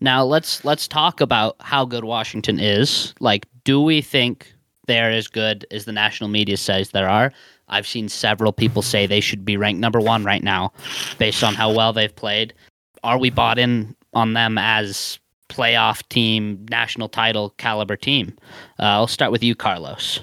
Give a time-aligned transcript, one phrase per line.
[0.00, 3.14] Now let's let's talk about how good Washington is.
[3.20, 4.52] Like, do we think
[4.86, 7.32] they're as good as the national media says there are?
[7.68, 10.72] I've seen several people say they should be ranked number one right now,
[11.18, 12.54] based on how well they've played.
[13.02, 18.36] Are we bought in on them as playoff team, national title caliber team?
[18.78, 20.20] Uh, I'll start with you, Carlos.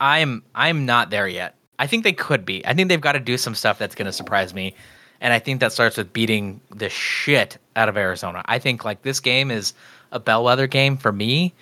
[0.00, 1.54] I'm I'm not there yet.
[1.78, 2.66] I think they could be.
[2.66, 4.74] I think they've got to do some stuff that's going to surprise me.
[5.20, 8.42] And I think that starts with beating the shit out of Arizona.
[8.46, 9.74] I think like this game is
[10.12, 11.52] a bellwether game for me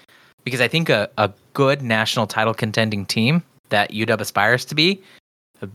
[0.45, 5.03] because I think a, a good national title contending team that UW aspires to be
[5.63, 5.67] uh,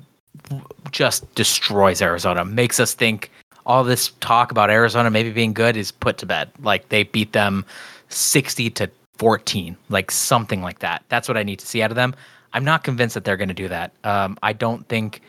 [0.92, 3.32] just destroys Arizona, makes us think
[3.66, 6.50] all this talk about Arizona maybe being good is put to bed.
[6.62, 7.66] Like they beat them
[8.10, 11.04] 60 to 14, like something like that.
[11.10, 12.16] That's what I need to see out of them.
[12.54, 13.92] I'm not convinced that they're going to do that.
[14.04, 15.22] Um, I don't think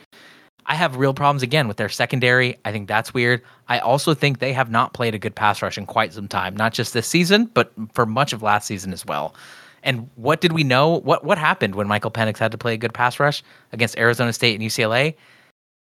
[0.70, 2.56] I have real problems again with their secondary.
[2.64, 3.42] I think that's weird.
[3.66, 6.54] I also think they have not played a good pass rush in quite some time,
[6.54, 9.34] not just this season, but for much of last season as well.
[9.82, 11.00] And what did we know?
[11.00, 14.32] What what happened when Michael Penix had to play a good pass rush against Arizona
[14.32, 15.16] State and UCLA?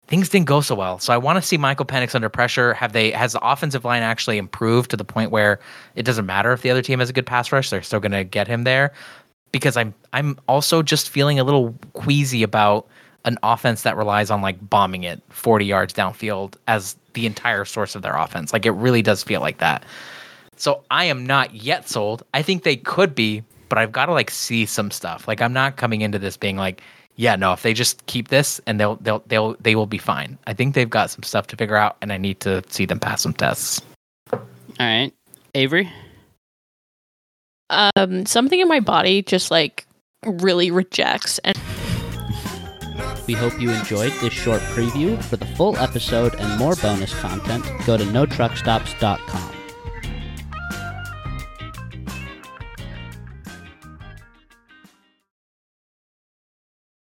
[0.08, 0.98] Things didn't go so well.
[0.98, 2.75] So I want to see Michael Penix under pressure.
[2.75, 5.61] Have they has the offensive line actually improved to the point where
[5.95, 8.11] it doesn't matter if the other team has a good pass rush, they're still going
[8.11, 8.92] to get him there?
[9.52, 12.89] Because I'm I'm also just feeling a little queasy about
[13.25, 17.94] an offense that relies on like bombing it 40 yards downfield as the entire source
[17.94, 18.53] of their offense.
[18.53, 19.84] Like it really does feel like that.
[20.56, 22.22] So I am not yet sold.
[22.34, 25.27] I think they could be, but I've got to like see some stuff.
[25.27, 26.83] Like I'm not coming into this being like,
[27.17, 30.39] yeah, no, if they just keep this and they'll they'll they'll they will be fine.
[30.47, 32.98] I think they've got some stuff to figure out and I need to see them
[32.98, 33.80] pass some tests.
[34.33, 34.41] All
[34.80, 35.12] right.
[35.55, 35.91] Avery?
[37.70, 39.86] Um something in my body just like
[40.25, 41.56] really rejects and
[43.27, 45.22] We hope you enjoyed this short preview.
[45.22, 49.53] For the full episode and more bonus content, go to notruckstops.com.